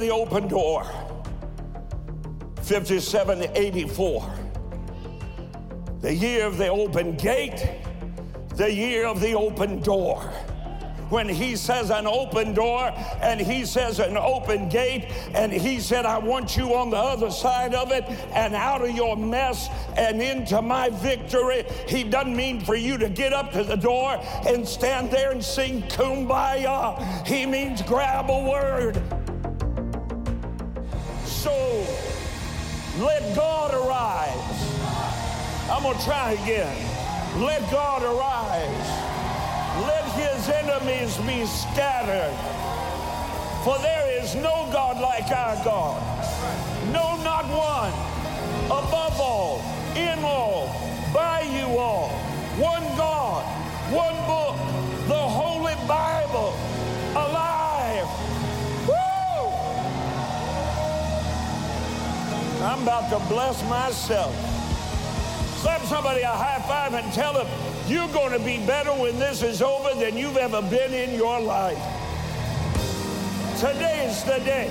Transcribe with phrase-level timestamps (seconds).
[0.00, 0.84] the open door,
[2.62, 4.34] 5784.
[6.00, 7.70] The year of the open gate,
[8.56, 10.32] the year of the open door
[11.10, 16.06] when he says an open door and he says an open gate and he said,
[16.06, 20.22] I want you on the other side of it and out of your mess and
[20.22, 21.66] into my victory.
[21.86, 25.44] He doesn't mean for you to get up to the door and stand there and
[25.44, 27.26] sing kumbaya.
[27.26, 29.02] He means grab a word.
[33.00, 34.60] Let God arise.
[35.70, 36.76] I'm going to try again.
[37.40, 39.10] Let God arise
[39.78, 42.36] let his enemies be scattered.
[43.64, 46.02] For there is no God like our God.
[46.92, 47.92] No, not one.
[48.66, 49.62] Above all,
[49.96, 50.68] in all,
[62.62, 64.34] I'm about to bless myself.
[65.60, 67.46] Slap somebody a high five and tell them,
[67.86, 71.40] you're going to be better when this is over than you've ever been in your
[71.40, 71.78] life.
[73.58, 74.68] Today's the day.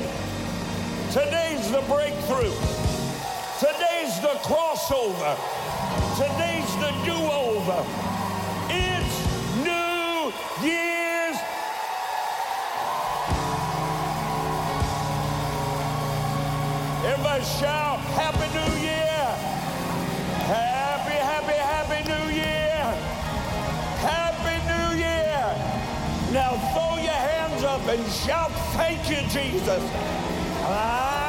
[1.12, 2.54] Today's the breakthrough.
[3.60, 5.36] Today's the crossover.
[6.16, 8.19] Today's the do over.
[17.30, 19.22] Everybody shout, Happy New Year!
[20.50, 22.82] Happy, happy, happy New Year!
[24.02, 25.46] happy New Year!
[26.34, 29.84] Now throw your hands up and shout, Thank you, Jesus.
[30.66, 31.20] Ah,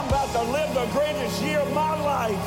[0.00, 2.46] I'm about to live the greatest year of my life.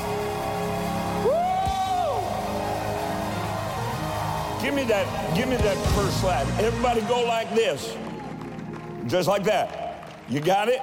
[4.63, 6.47] Give me that, give me that first slide.
[6.59, 7.95] Everybody go like this.
[9.05, 10.09] Just like that.
[10.27, 10.81] You got it?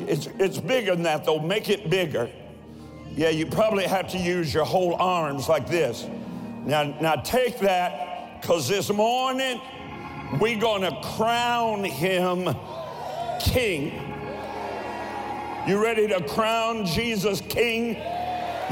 [0.00, 1.38] It's, it's bigger than that, though.
[1.38, 2.30] Make it bigger.
[3.16, 6.06] Yeah, you probably have to use your whole arms like this.
[6.64, 9.60] Now, now take that because this morning
[10.40, 12.54] we're going to crown him
[13.40, 14.00] king.
[15.66, 17.94] You ready to crown Jesus king?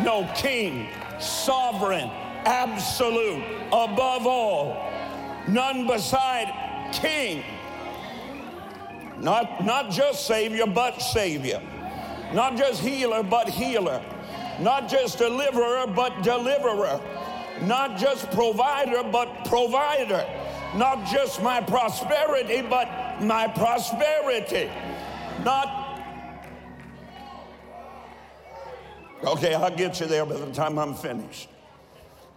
[0.02, 0.88] No, king,
[1.20, 2.10] sovereign,
[2.44, 4.90] absolute, above all,
[5.48, 7.44] none beside king.
[9.22, 11.62] Not, not just Savior, but Savior.
[12.34, 14.02] Not just healer, but healer.
[14.60, 17.00] Not just deliverer, but deliverer
[17.60, 20.26] not just provider, but provider.
[20.74, 24.70] Not just my prosperity, but my prosperity.
[25.44, 25.78] Not
[29.24, 31.48] Okay, I'll get you there by the time I'm finished.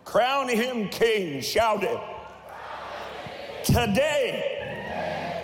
[0.04, 2.00] Crown him king, shout it.
[3.64, 4.55] Today,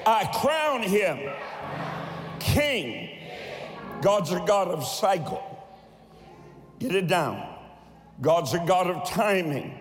[0.06, 1.19] I crown him
[2.39, 3.09] king.
[4.01, 5.44] God's a God of cycle.
[6.79, 7.47] Get it down.
[8.19, 9.79] God's a God of timing.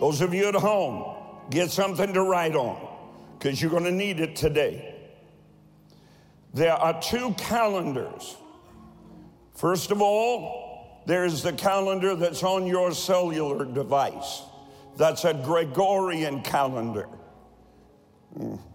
[0.00, 1.14] Those of you at home,
[1.50, 2.86] get something to write on
[3.38, 4.94] because you're going to need it today.
[6.54, 8.36] There are two calendars.
[9.54, 14.42] First of all, there's the calendar that's on your cellular device.
[14.96, 17.08] That's a Gregorian calendar.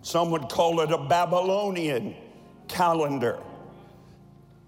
[0.02, 2.16] Some would call it a Babylonian
[2.68, 3.40] calendar.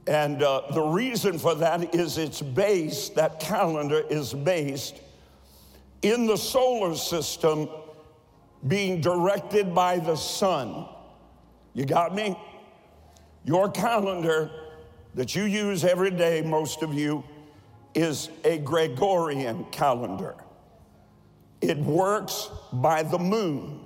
[0.06, 5.02] And uh, the reason for that is it's based, that calendar is based
[6.02, 7.70] in the solar system
[8.68, 10.86] being directed by the sun.
[11.74, 12.38] You got me?
[13.46, 14.52] Your calendar
[15.16, 17.24] that you use every day, most of you,
[17.94, 20.36] is a Gregorian calendar.
[21.62, 23.83] It works by the moon.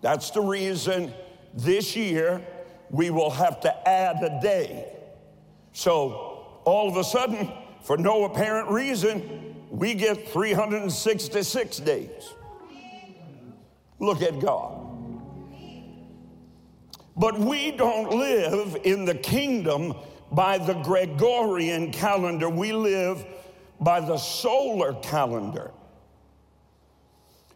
[0.00, 1.12] That's the reason
[1.54, 2.40] this year
[2.90, 4.98] we will have to add a day
[5.78, 12.34] so all of a sudden, for no apparent reason, we get 366 days.
[14.00, 14.86] Look at God.
[17.16, 19.94] But we don't live in the kingdom
[20.32, 22.48] by the Gregorian calendar.
[22.48, 23.24] We live
[23.80, 25.70] by the solar calendar.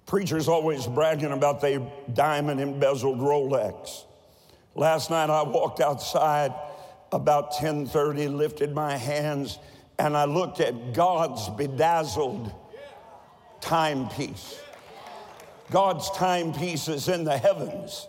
[0.07, 1.81] Preachers always bragging about their
[2.13, 4.05] diamond embezzled Rolex.
[4.75, 6.53] Last night I walked outside
[7.13, 9.59] about 10:30 lifted my hands
[9.99, 12.53] and I looked at God's bedazzled
[13.61, 14.59] timepiece.
[15.71, 18.09] God's timepiece is in the heavens.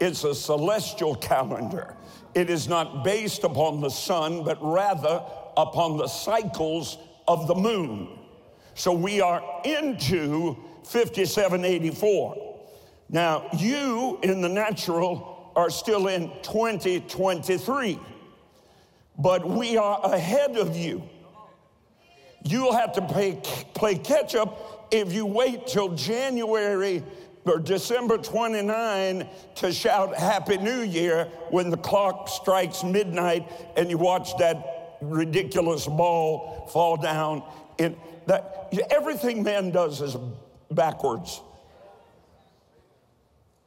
[0.00, 1.96] It's a celestial calendar.
[2.34, 5.22] It is not based upon the sun, but rather
[5.56, 6.98] upon the cycles
[7.28, 8.18] of the moon.
[8.74, 12.56] So we are into 5784.
[13.08, 17.98] Now, you in the natural are still in 2023.
[19.18, 21.02] But we are ahead of you.
[22.42, 23.40] You'll have to pay,
[23.74, 27.02] play catch up if you wait till January
[27.46, 33.98] or December 29 to shout Happy New Year when the clock strikes midnight and you
[33.98, 37.42] watch that ridiculous ball fall down.
[37.78, 37.96] In
[38.26, 40.16] that, everything man does is
[40.74, 41.40] backwards.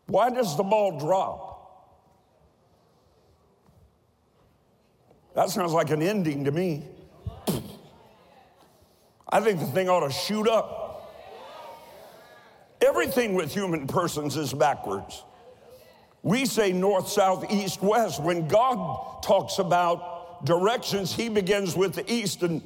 [0.07, 1.47] Why does the ball drop?
[5.35, 6.83] That sounds like an ending to me.
[9.29, 11.13] I think the thing ought to shoot up.
[12.81, 15.23] Everything with human persons is backwards.
[16.23, 18.21] We say north, south, east, west.
[18.21, 22.61] When God talks about directions, He begins with the east and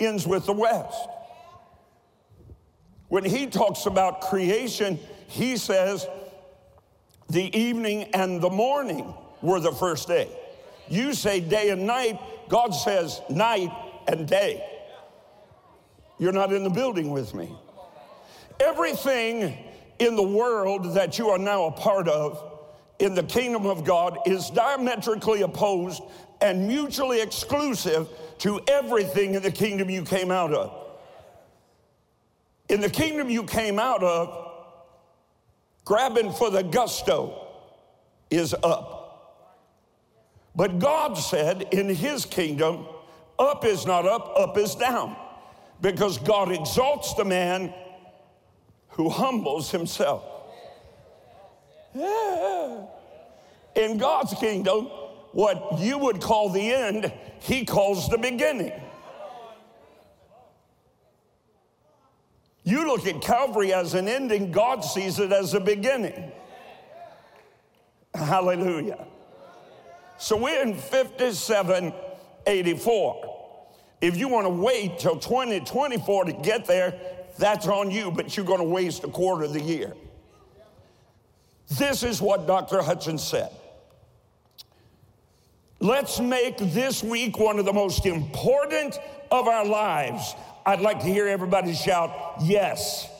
[0.00, 1.08] ends with the west.
[3.08, 4.98] When He talks about creation,
[5.28, 6.06] He says
[7.28, 9.12] the evening and the morning
[9.42, 10.28] were the first day.
[10.88, 13.70] You say day and night, God says night
[14.06, 14.64] and day.
[16.18, 17.52] You're not in the building with me.
[18.60, 19.58] Everything
[19.98, 22.42] in the world that you are now a part of
[22.98, 26.02] in the kingdom of God is diametrically opposed
[26.40, 30.85] and mutually exclusive to everything in the kingdom you came out of.
[32.68, 34.52] In the kingdom you came out of,
[35.84, 37.46] grabbing for the gusto
[38.30, 38.96] is up.
[40.54, 42.86] But God said in his kingdom,
[43.38, 45.16] up is not up, up is down.
[45.80, 47.72] Because God exalts the man
[48.88, 50.24] who humbles himself.
[51.94, 52.86] Yeah.
[53.74, 54.86] In God's kingdom,
[55.32, 58.72] what you would call the end, he calls the beginning.
[62.66, 66.32] You look at Calvary as an ending, God sees it as a beginning.
[68.12, 69.06] Hallelujah.
[70.18, 73.62] So we're in 5784.
[74.00, 76.92] If you want to wait till 2024 to get there,
[77.38, 79.92] that's on you, but you're going to waste a quarter of the year.
[81.78, 82.82] This is what Dr.
[82.82, 83.52] Hutchins said.
[85.78, 88.98] Let's make this week one of the most important
[89.30, 90.34] of our lives.
[90.66, 92.10] I'd like to hear everybody shout,
[92.42, 93.10] Yes.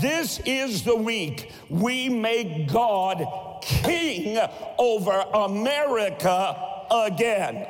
[0.00, 3.24] This is the week we make God
[3.62, 4.38] king
[4.78, 7.68] over America again.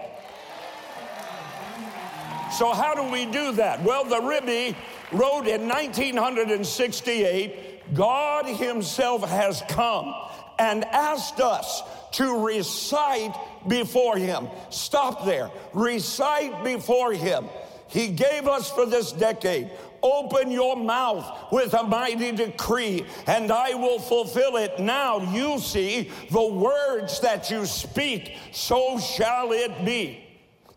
[2.52, 3.82] So, how do we do that?
[3.82, 4.74] Well, the Rebbe
[5.12, 10.12] wrote in 1968 God Himself has come
[10.58, 11.82] and asked us
[12.12, 13.36] to recite
[13.68, 14.48] before Him.
[14.70, 15.50] Stop there.
[15.74, 17.44] Recite before Him.
[17.88, 19.70] He gave us for this decade.
[20.02, 24.78] Open your mouth with a mighty decree, and I will fulfill it.
[24.78, 30.22] Now you see the words that you speak, so shall it be.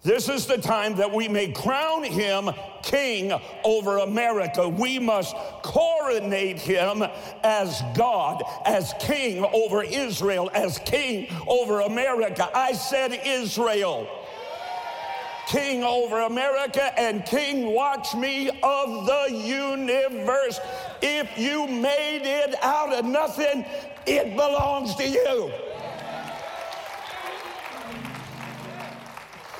[0.02, 2.50] This is the time that we may crown him
[2.84, 3.34] king
[3.66, 4.68] over America.
[4.68, 7.04] We must coronate him
[7.44, 12.50] as God, as king over Israel, as king over America.
[12.56, 14.08] I said Israel.
[15.50, 20.60] King over America and King, watch me, of the universe.
[21.02, 23.66] If you made it out of nothing,
[24.06, 25.52] it belongs to you.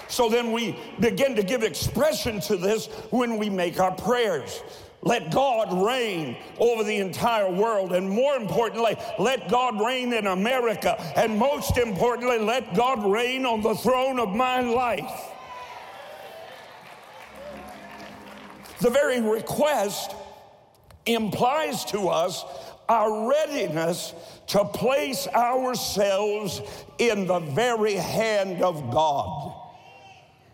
[0.10, 4.62] So then we begin to give expression to this when we make our prayers.
[5.02, 7.94] Let God reign over the entire world.
[7.94, 11.02] And more importantly, let God reign in America.
[11.16, 15.32] And most importantly, let God reign on the throne of my life.
[18.80, 20.16] The very request
[21.06, 22.46] implies to us
[22.88, 24.14] our readiness
[24.48, 26.62] to place ourselves
[26.98, 29.54] in the very hand of God.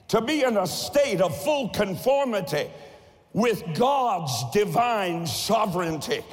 [0.10, 2.70] To be in a state of full conformity
[3.34, 6.24] with God's divine sovereignty,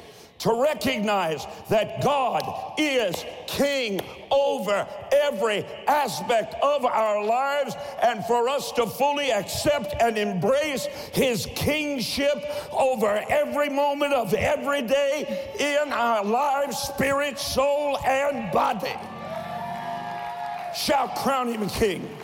[0.43, 8.73] to recognize that God is king over every aspect of our lives, and for us
[8.73, 16.25] to fully accept and embrace his kingship over every moment of every day in our
[16.25, 18.93] lives, spirit, soul, and body.
[20.75, 22.17] Shall crown him king.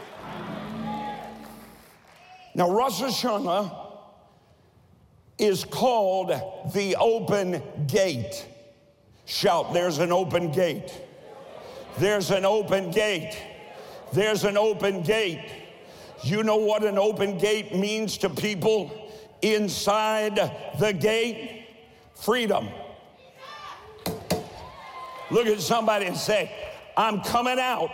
[2.53, 3.78] Now, Rosh Hashanah
[5.39, 6.29] is called
[6.73, 8.45] the open gate.
[9.25, 10.91] Shout, there's an open gate.
[11.97, 13.37] There's an open gate.
[14.13, 15.49] There's an open gate.
[16.23, 18.91] You know what an open gate means to people
[19.41, 20.35] inside
[20.79, 21.67] the gate?
[22.15, 22.67] Freedom.
[25.31, 26.51] Look at somebody and say,
[26.97, 27.91] I'm coming out.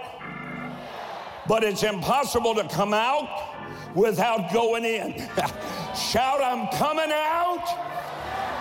[1.48, 3.55] But it's impossible to come out
[3.96, 5.14] without going in.
[5.96, 7.66] Shout, I'm coming out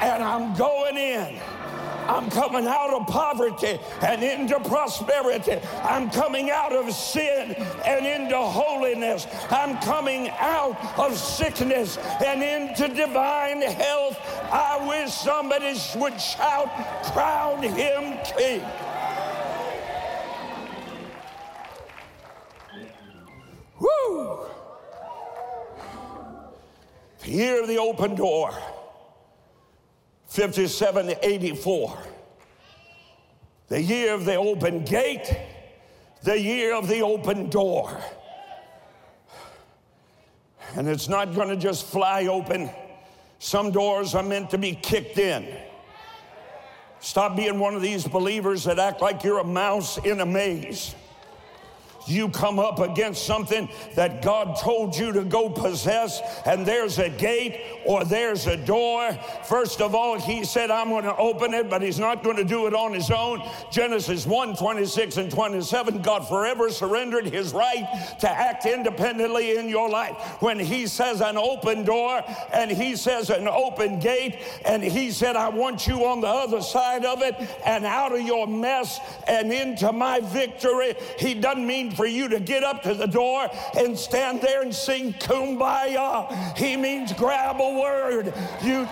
[0.01, 1.41] and I'm going in.
[2.09, 5.59] I'm coming out of poverty and into prosperity.
[5.83, 7.53] I'm coming out of sin
[7.87, 9.27] and into holiness.
[9.51, 14.19] I'm coming out of sickness and into divine health.
[14.53, 16.69] I wish somebody would shout,
[17.13, 18.63] Crown him king.
[23.81, 24.54] Woo!
[27.27, 28.53] Of the open door.
[30.27, 31.99] 5784.
[33.69, 35.35] The year of the open gate,
[36.23, 37.99] the year of the open door.
[40.77, 42.69] And it's not going to just fly open.
[43.39, 45.47] Some doors are meant to be kicked in.
[47.01, 50.95] Stop being one of these believers that act like you're a mouse in a maze
[52.07, 57.09] you come up against something that God told you to go possess, and there's a
[57.09, 59.13] gate or there's a door.
[59.45, 62.45] First of all, He said, I'm going to open it, but He's not going to
[62.45, 63.43] do it on His own.
[63.71, 67.87] Genesis 1 26 and 27, God forever surrendered His right
[68.21, 70.15] to act independently in your life.
[70.41, 75.37] When He says an open door and He says an open gate, and He said,
[75.37, 77.35] I want you on the other side of it
[77.65, 82.41] and out of your mess and into my victory, He doesn't mean for you to
[82.41, 86.57] get up to the door and stand there and sing kumbaya.
[86.57, 88.35] He means grab a word.
[88.63, 88.89] You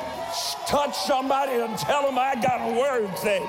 [0.67, 3.49] touch somebody and tell them, I got a word thing.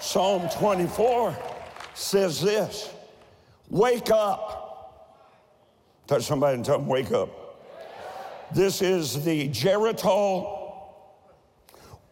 [0.00, 1.36] Psalm 24
[1.94, 2.90] says this
[3.70, 4.62] Wake up.
[6.06, 7.46] Touch somebody and tell them, Wake up.
[8.54, 10.56] This is the Geritol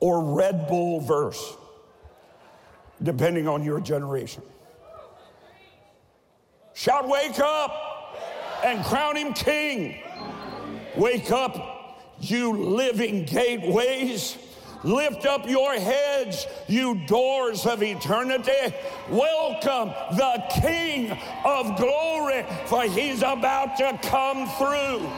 [0.00, 1.54] or Red Bull verse,
[3.02, 4.42] depending on your generation.
[6.76, 8.18] Shout, wake up
[8.64, 10.02] and crown him king.
[10.96, 14.36] Wake up, you living gateways.
[14.82, 18.74] Lift up your heads, you doors of eternity.
[19.08, 25.08] Welcome the King of glory, for he's about to come through.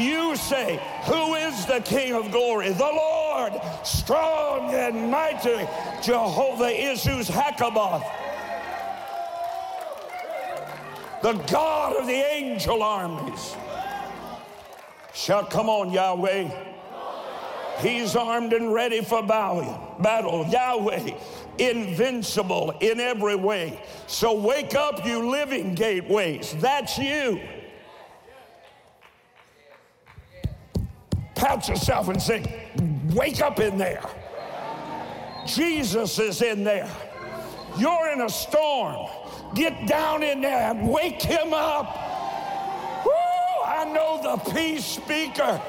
[0.00, 2.70] You say, Who is the King of glory?
[2.70, 5.66] The Lord, strong and mighty.
[6.02, 8.04] Jehovah is whose Hakaboth
[11.22, 13.56] the God of the angel armies.
[15.12, 16.50] Shout, come on, Yahweh.
[17.80, 20.46] He's armed and ready for battle.
[20.50, 21.12] Yahweh,
[21.58, 23.82] invincible in every way.
[24.06, 26.54] So wake up, you living gateways.
[26.58, 27.40] That's you.
[31.34, 32.68] Pat yourself and say,
[33.14, 34.04] Wake up in there.
[35.46, 36.88] Jesus is in there.
[37.76, 39.08] You're in a storm.
[39.54, 43.04] Get down in there and wake him up.
[43.04, 43.12] Woo,
[43.64, 45.60] I know the peace speaker.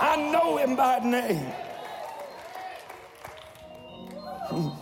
[0.00, 1.52] I know him by name.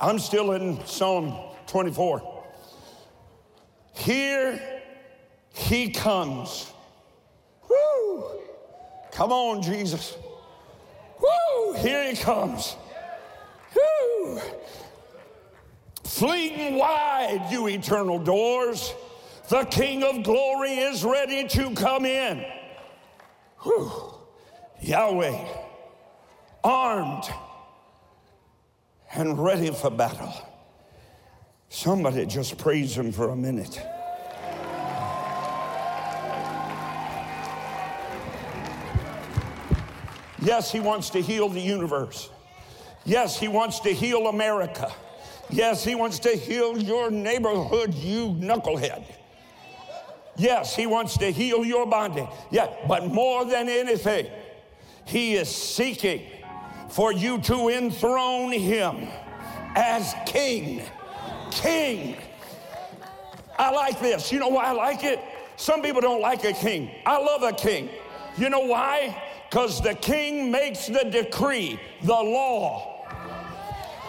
[0.00, 1.34] I'm still in Psalm
[1.66, 2.44] 24.
[3.94, 4.60] Here
[5.52, 6.72] he comes.
[7.68, 8.24] Woo!
[9.12, 10.16] Come on, Jesus.
[11.20, 11.74] Woo!
[11.74, 12.76] Here he comes.
[13.74, 14.40] Woo!
[16.18, 18.92] Fling wide, you eternal doors.
[19.50, 22.44] The King of glory is ready to come in.
[23.62, 23.92] Whew.
[24.80, 25.46] Yahweh,
[26.64, 27.22] armed
[29.14, 30.34] and ready for battle.
[31.68, 33.80] Somebody just praise him for a minute.
[40.42, 42.28] Yes, he wants to heal the universe.
[43.04, 44.92] Yes, he wants to heal America.
[45.50, 49.04] Yes, he wants to heal your neighborhood, you knucklehead.
[50.36, 52.28] Yes, he wants to heal your body.
[52.50, 54.26] Yeah, but more than anything,
[55.04, 56.22] he is seeking
[56.90, 59.08] for you to enthrone him
[59.74, 60.82] as king.
[61.50, 62.16] King.
[63.58, 64.30] I like this.
[64.30, 65.18] You know why I like it?
[65.56, 66.90] Some people don't like a king.
[67.04, 67.88] I love a king.
[68.36, 69.20] You know why?
[69.50, 72.97] Because the king makes the decree, the law.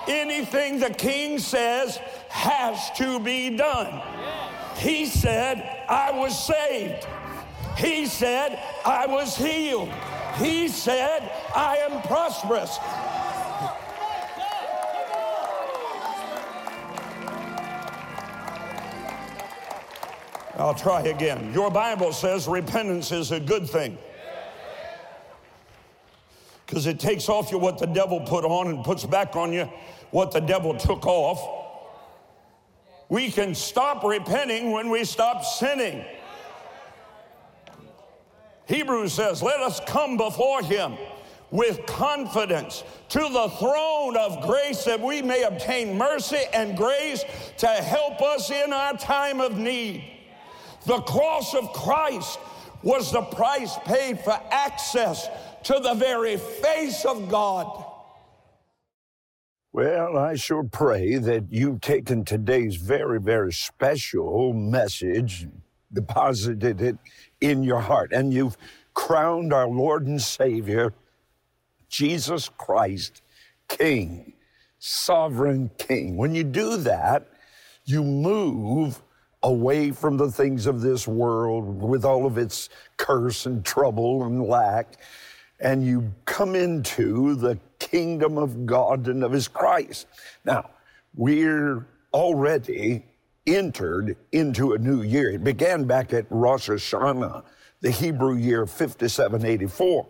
[0.10, 1.98] Anything the king says
[2.30, 4.01] has to be done.
[4.78, 7.06] He said, I was saved.
[7.78, 9.89] He said, I was healed.
[10.39, 12.80] He said, I am prosperous.
[20.58, 21.54] I'll try again.
[21.54, 23.98] Your Bible says repentance is a good thing
[26.66, 29.70] because it takes off you what the devil put on and puts back on you
[30.12, 31.58] what the devil took off.
[33.10, 36.06] We can stop repenting when we stop sinning.
[38.68, 40.96] Hebrews says, Let us come before him
[41.51, 47.24] with confidence to the throne of grace that we may obtain mercy and grace
[47.58, 50.04] to help us in our time of need.
[50.86, 52.39] The cross of Christ
[52.84, 55.28] was the price paid for access
[55.63, 57.86] to the very face of God.
[59.72, 65.48] Well, I sure pray that you've taken today's very, very special message,
[65.94, 66.98] deposited it
[67.40, 68.58] in your heart, and you've
[68.96, 70.92] crowned our Lord and Savior,
[71.88, 73.22] Jesus Christ,
[73.68, 74.34] King,
[74.80, 76.18] sovereign King.
[76.18, 77.28] When you do that,
[77.86, 79.04] you move
[79.44, 84.42] away from the things of this world with all of its curse and trouble and
[84.42, 84.96] lack,
[85.60, 90.08] and you come into the kingdom of God and of His Christ.
[90.46, 90.70] Now,
[91.16, 93.06] we're already
[93.48, 95.32] entered into a new year.
[95.32, 97.44] It began back at Rosh Hashanah,
[97.82, 100.08] the Hebrew year 5784.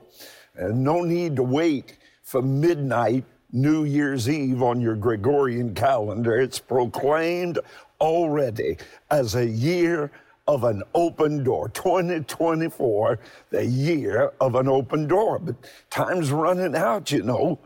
[0.56, 6.40] And uh, no need to wait for midnight New Year's Eve on your Gregorian calendar.
[6.40, 7.60] It's proclaimed
[8.00, 8.78] already
[9.10, 10.12] as a year
[10.50, 11.70] of an open door.
[11.70, 13.20] 2024,
[13.52, 15.38] the year of an open door.
[15.38, 15.56] But
[15.92, 17.60] time's running out, you know,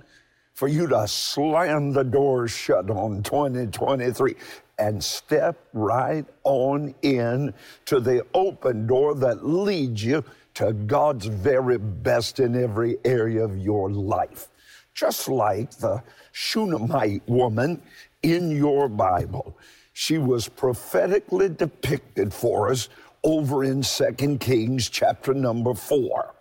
[0.53, 4.35] for you to slam the doors shut on 2023
[4.77, 7.53] and step right on in
[7.85, 10.21] to the open door that leads you
[10.55, 14.49] to God's very best in every area of your life.
[14.93, 17.81] Just like the Shunammite woman
[18.23, 19.55] in your Bible.
[19.93, 22.89] She was prophetically depicted for us
[23.23, 26.33] over in 2 Kings chapter number 4.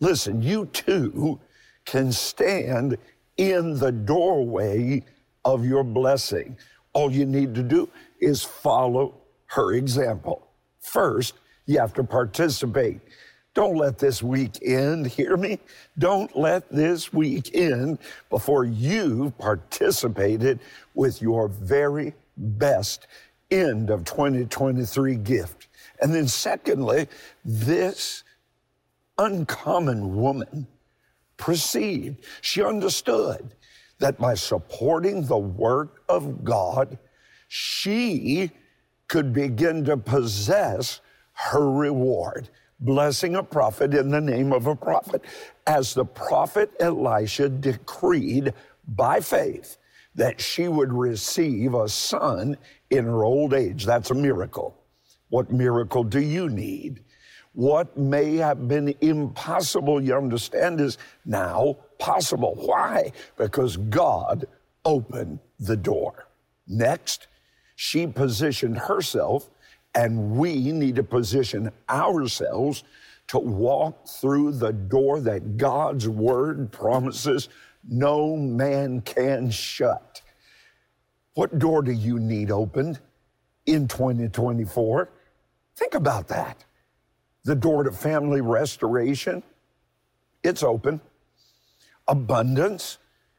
[0.00, 1.38] Listen, you too
[1.84, 2.96] can stand
[3.36, 5.04] in the doorway
[5.44, 6.56] of your blessing.
[6.94, 7.88] All you need to do
[8.20, 9.14] is follow
[9.46, 10.48] her example.
[10.80, 11.34] First,
[11.66, 13.00] you have to participate.
[13.54, 15.58] Don't let this week end, hear me?
[15.98, 20.60] Don't let this week end before you've participated
[20.94, 23.06] with your very best
[23.50, 25.68] end of 2023 gift.
[26.00, 27.08] And then, secondly,
[27.44, 28.24] this
[29.18, 30.66] uncommon woman
[31.36, 33.54] perceived, she understood
[33.98, 36.98] that by supporting the work of God,
[37.48, 38.50] she
[39.08, 41.00] could begin to possess
[41.32, 42.48] her reward.
[42.80, 45.22] Blessing a prophet in the name of a prophet,
[45.66, 48.52] as the prophet Elisha decreed
[48.86, 49.78] by faith
[50.16, 52.56] that she would receive a son
[52.90, 53.84] in her old age.
[53.84, 54.76] That's a miracle.
[55.28, 57.04] What miracle do you need?
[57.52, 62.54] What may have been impossible, you understand, is now possible.
[62.54, 63.12] Why?
[63.36, 64.46] Because God
[64.84, 66.28] opened the door.
[66.66, 67.28] Next,
[67.76, 69.50] she positioned herself,
[69.94, 72.84] and we need to position ourselves
[73.28, 77.48] to walk through the door that God's word promises
[77.88, 80.22] no man can shut.
[81.34, 83.00] What door do you need opened
[83.66, 85.10] in 2024?
[85.76, 86.64] Think about that.
[87.44, 89.42] The door to family restoration,
[90.42, 91.00] it's open.
[92.08, 92.98] Abundance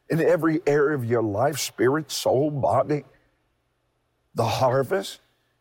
[0.09, 3.03] in every area of your life spirit, soul, body.
[4.35, 5.19] The harvest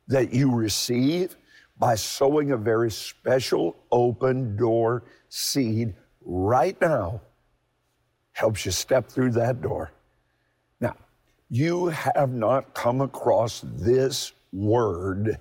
[0.08, 1.36] that you receive
[1.78, 7.20] by sowing a very special open door seed right now
[8.36, 9.90] helps you step through that door.
[10.78, 10.94] Now,
[11.48, 15.38] you have not come across this word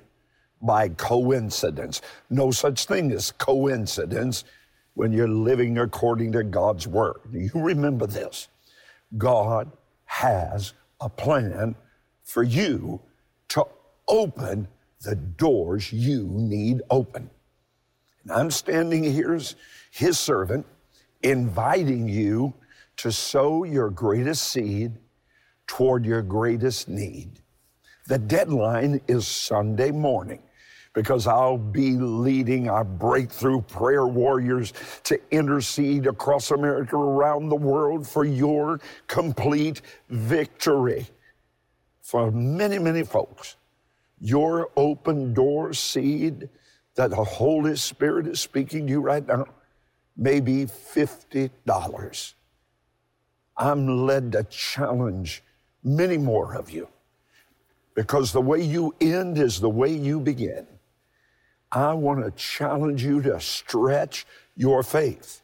[0.61, 2.01] by coincidence.
[2.29, 4.45] No such thing as coincidence
[4.93, 7.19] when you're living according to God's word.
[7.33, 8.47] You remember this
[9.17, 9.69] God
[10.05, 11.75] has a plan
[12.23, 13.01] for you
[13.49, 13.65] to
[14.07, 14.69] open
[15.01, 17.29] the doors you need open.
[18.23, 19.55] And I'm standing here as
[19.91, 20.65] his servant,
[21.23, 22.53] inviting you
[22.97, 24.93] to sow your greatest seed
[25.67, 27.39] toward your greatest need.
[28.07, 30.41] The deadline is Sunday morning
[30.93, 38.07] because I'll be leading our breakthrough prayer warriors to intercede across America, around the world
[38.07, 41.07] for your complete victory.
[42.01, 43.57] For many, many folks,
[44.21, 46.49] your open door seed
[46.95, 49.45] that the Holy Spirit is speaking to you right now
[50.15, 52.33] may be $50.
[53.57, 55.43] I'm led to challenge
[55.83, 56.89] many more of you
[57.93, 60.67] because the way you end is the way you begin.
[61.71, 65.41] I want to challenge you to stretch your faith,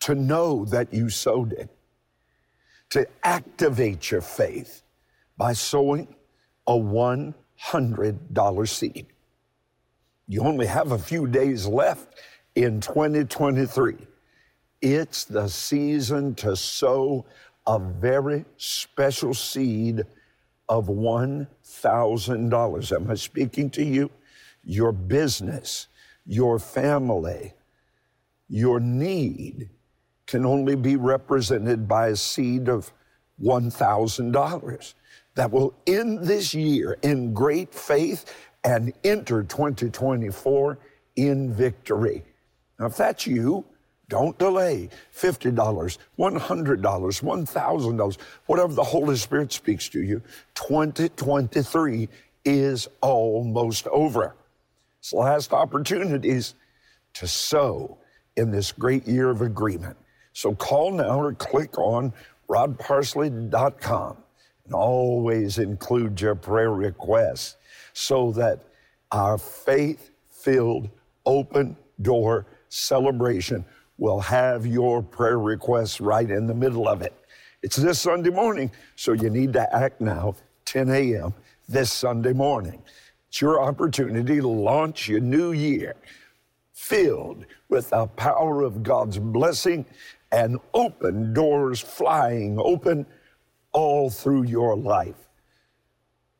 [0.00, 1.70] to know that you sowed it,
[2.90, 4.82] to activate your faith
[5.36, 6.14] by sowing
[6.66, 9.06] a $100 seed.
[10.28, 12.20] You only have a few days left
[12.54, 13.96] in 2023.
[14.82, 17.24] It's the season to sow
[17.68, 20.02] a very special seed
[20.68, 22.92] of $1,000.
[22.92, 24.10] Am I speaking to you?
[24.64, 25.86] Your business,
[26.26, 27.52] your family,
[28.48, 29.70] your need
[30.26, 32.92] can only be represented by a seed of
[33.40, 34.94] $1,000
[35.36, 40.78] that will end this year in great faith and enter 2024
[41.16, 42.24] in victory.
[42.78, 43.66] Now, if that's you,
[44.12, 44.90] don't delay.
[45.16, 50.20] $50, $100, $1,000, whatever the Holy Spirit speaks to you.
[50.54, 52.10] 2023
[52.44, 54.34] is almost over.
[54.98, 56.54] It's last opportunities
[57.14, 57.96] to sow
[58.36, 59.96] in this great year of agreement.
[60.34, 62.12] So call now or click on
[62.50, 64.16] rodparsley.com
[64.66, 67.56] and always include your prayer requests
[67.94, 68.60] so that
[69.10, 70.90] our faith filled
[71.24, 73.64] open door celebration
[73.98, 77.14] will have your prayer requests right in the middle of it.
[77.62, 81.34] It's this Sunday morning, so you need to act now, 10 a.m.
[81.68, 82.82] this Sunday morning.
[83.28, 85.94] It's your opportunity to launch your new year
[86.72, 89.86] filled with the power of God's blessing
[90.32, 93.06] and open doors flying open
[93.72, 95.28] all through your life.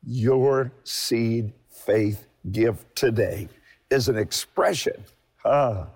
[0.05, 3.47] Your seed faith gift today
[3.89, 5.03] is an expression.
[5.45, 5.87] Ah,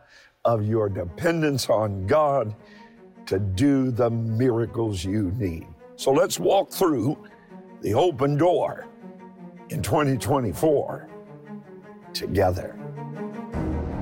[0.47, 2.55] of your dependence on God
[3.25, 5.67] to do the miracles you need.
[5.97, 7.17] So let's walk through
[7.81, 8.87] the open door
[9.69, 11.09] in 2024
[12.13, 12.79] together.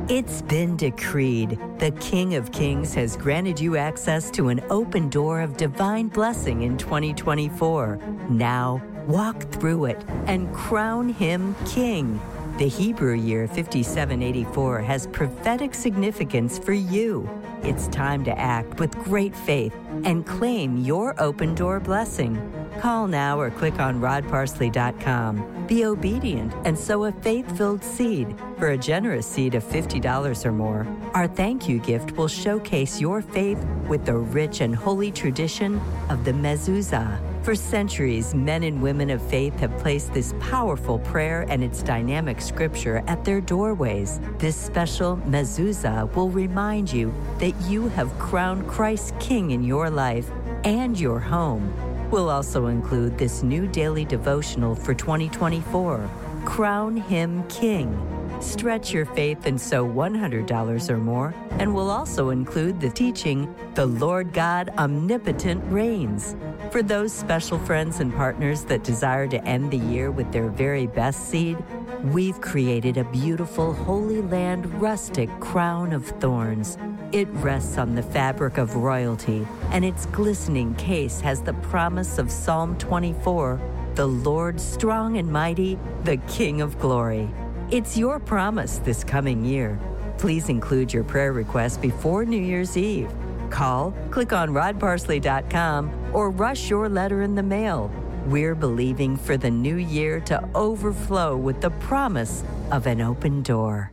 [0.07, 1.57] It's been decreed.
[1.79, 6.61] The King of Kings has granted you access to an open door of divine blessing
[6.61, 7.97] in 2024.
[8.29, 12.21] Now, walk through it and crown him King.
[12.57, 17.29] The Hebrew year 5784 has prophetic significance for you.
[17.63, 22.39] It's time to act with great faith and claim your open door blessing.
[22.79, 25.65] Call now or click on rodparsley.com.
[25.67, 28.33] Be obedient and sow a faith filled seed.
[28.57, 33.21] For a generous seed of $50 or more, our thank you gift will showcase your
[33.21, 37.34] faith with the rich and holy tradition of the mezuzah.
[37.45, 42.41] For centuries, men and women of faith have placed this powerful prayer and its dynamic
[42.41, 44.19] scripture at their doorways.
[44.39, 50.27] This special mezuzah will remind you that you have crowned Christ King in your life
[50.63, 51.71] and your home.
[52.09, 56.09] We'll also include this new daily devotional for 2024
[56.45, 57.93] Crown Him King.
[58.41, 63.85] Stretch your faith and sow $100 or more, and we'll also include the teaching, The
[63.85, 66.35] Lord God Omnipotent Reigns.
[66.71, 70.85] For those special friends and partners that desire to end the year with their very
[70.87, 71.57] best seed,
[72.03, 76.77] we've created a beautiful Holy Land rustic crown of thorns.
[77.11, 82.29] It rests on the fabric of royalty, and its glistening case has the promise of
[82.29, 83.61] Psalm 24
[83.95, 87.29] the Lord strong and mighty, the King of glory.
[87.71, 89.79] It's your promise this coming year.
[90.19, 93.09] Please include your prayer request before New Year's Eve.
[93.49, 97.91] Call, click on rodparsley.com, or rush your letter in the mail.
[98.27, 103.91] We're believing for the new year to overflow with the promise of an open door.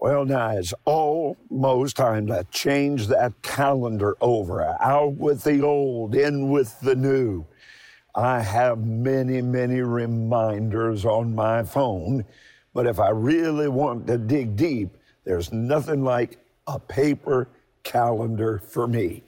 [0.00, 4.62] Well, now it's almost time to change that calendar over.
[4.80, 7.46] Out with the old, in with the new.
[8.16, 12.24] I have many, many reminders on my phone,
[12.72, 17.46] but if I really want to dig deep, there's nothing like a paper
[17.84, 19.22] calendar for me.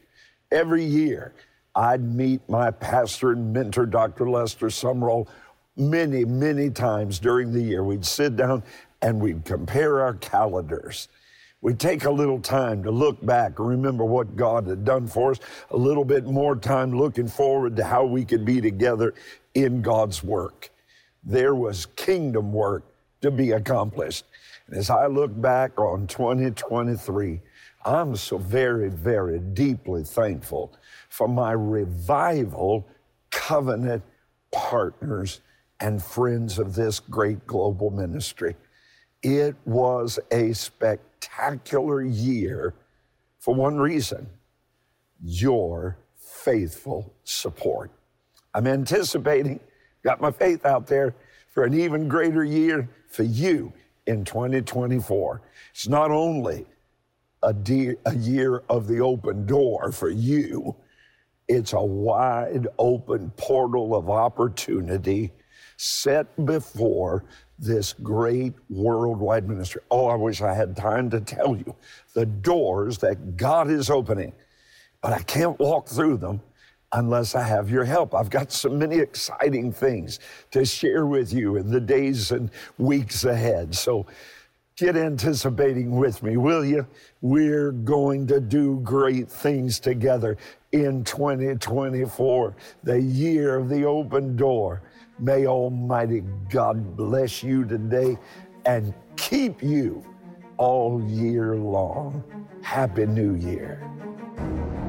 [0.51, 1.35] Every year,
[1.75, 4.31] I'd meet my pastor and mentor, Dr.
[4.31, 5.29] Lester Sumrall,
[5.77, 7.85] many, many times during the year.
[7.85, 8.63] We'd sit down
[9.03, 11.09] and we'd compare our calendars.
[11.61, 15.33] We'd take a little time to look back and remember what God had done for
[15.33, 15.41] us,
[15.71, 19.15] a little bit more time looking forward to how we could be together
[19.55, 20.71] in God's work.
[21.25, 22.85] There was kingdom work
[23.23, 24.25] to be accomplished.
[24.69, 27.41] And as I look back on 2023,
[27.85, 30.73] I'm so very, very deeply thankful
[31.09, 32.87] for my revival
[33.31, 34.05] covenant
[34.53, 35.41] partners
[35.81, 38.57] and friends of this great global ministry.
[39.23, 42.75] It was a spectacular year
[43.39, 44.29] for one reason
[45.23, 47.91] your faithful support.
[48.55, 49.61] I'm anticipating,
[50.05, 51.15] got my faith out there
[51.53, 53.73] for an even greater year for you
[54.07, 55.43] in 2024.
[55.73, 56.67] It's not only
[57.43, 60.77] a, de- a year of the open door for you.
[61.49, 65.33] It's a wide open portal of opportunity
[65.79, 67.25] set before
[67.59, 69.81] this great worldwide ministry.
[69.91, 71.75] Oh, I wish I had time to tell you
[72.15, 74.33] the doors that God is opening,
[75.01, 76.41] but I can't walk through them
[76.93, 78.15] unless I have your help.
[78.15, 83.25] I've got so many exciting things to share with you in the days and weeks
[83.25, 83.75] ahead.
[83.75, 84.07] So
[84.77, 86.87] get anticipating with me, will you?
[87.21, 90.39] We're going to do great things together
[90.73, 94.83] in 2024, the year of the open door.
[95.21, 98.17] May Almighty God bless you today
[98.65, 100.05] and keep you
[100.59, 102.23] all year long.
[102.63, 103.83] Happy New Year.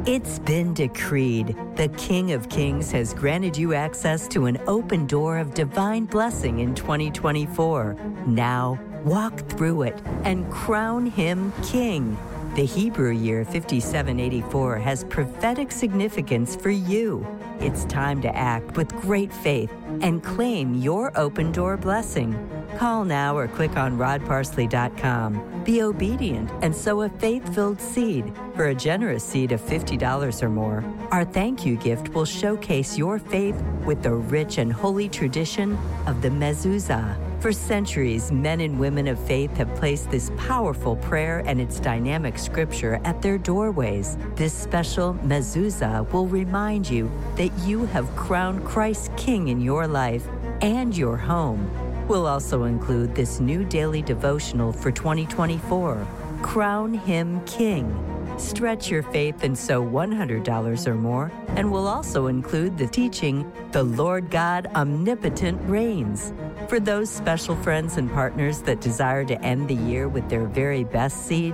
[0.05, 1.55] It's been decreed.
[1.75, 6.59] The King of Kings has granted you access to an open door of divine blessing
[6.59, 7.95] in 2024.
[8.27, 12.17] Now, walk through it and crown him King.
[12.55, 17.25] The Hebrew year 5784 has prophetic significance for you.
[17.59, 22.33] It's time to act with great faith and claim your open door blessing.
[22.77, 25.63] Call now or click on rodparsley.com.
[25.65, 28.33] Be obedient and sow a faith filled seed.
[28.55, 33.19] For a generous seed of $50 or more, our thank you gift will showcase your
[33.19, 37.28] faith with the rich and holy tradition of the mezuzah.
[37.39, 42.37] For centuries, men and women of faith have placed this powerful prayer and its dynamic
[42.37, 44.17] scripture at their doorways.
[44.35, 50.27] This special mezuzah will remind you that you have crowned Christ King in your life
[50.61, 51.71] and your home.
[52.09, 56.05] We'll also include this new daily devotional for 2024
[56.41, 58.18] Crown Him King.
[58.39, 63.83] Stretch your faith and sow $100 or more, and we'll also include the teaching The
[63.83, 66.31] Lord God Omnipotent Reigns.
[66.69, 70.85] For those special friends and partners that desire to end the year with their very
[70.85, 71.53] best seed,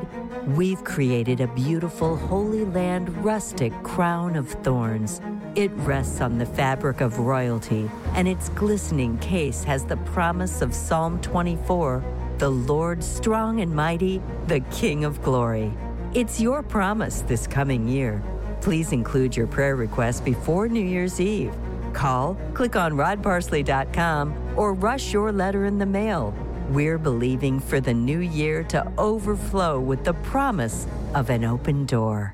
[0.49, 5.21] we've created a beautiful Holy Land rustic crown of thorns.
[5.55, 10.71] It rests on the fabric of royalty, and its glistening case has the promise of
[10.71, 12.03] Psalm 24
[12.37, 15.71] the Lord strong and mighty, the King of glory.
[16.15, 18.23] It's your promise this coming year.
[18.61, 21.53] Please include your prayer request before New Year's Eve.
[21.91, 26.33] Call, click on rodparsley.com, or rush your letter in the mail.
[26.69, 32.33] We're believing for the new year to overflow with the promise of an open door.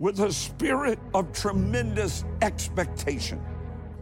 [0.00, 3.40] With a spirit of tremendous expectation,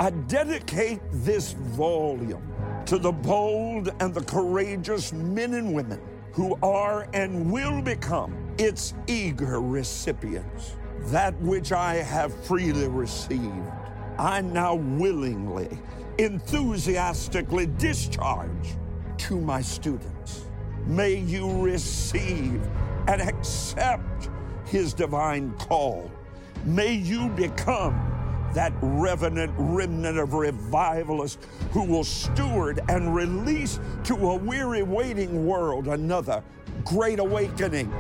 [0.01, 2.51] I dedicate this volume
[2.89, 6.01] to the bold and the courageous men and women
[6.33, 10.77] who are and will become its eager recipients.
[11.09, 13.71] That which I have freely received,
[14.19, 15.69] I now willingly,
[16.17, 18.77] enthusiastically discharge
[19.19, 20.47] to my students.
[20.87, 22.63] May you receive
[23.07, 24.31] and accept
[24.65, 26.11] his divine call.
[26.65, 28.08] May you become
[28.55, 35.89] that revenant remnant of revivalists who will steward and release to a weary, waiting world
[35.89, 36.43] another
[36.85, 37.93] great awakening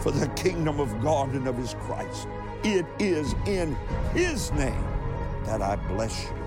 [0.00, 2.26] for the kingdom of God and of His Christ.
[2.64, 3.76] It is in
[4.14, 4.84] His name
[5.44, 6.42] that I bless you.